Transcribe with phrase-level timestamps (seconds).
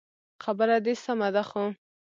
[0.43, 1.63] خبره دي سمه ده خو